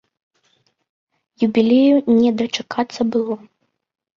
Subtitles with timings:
[1.47, 3.35] Юбілею не дачакацца было.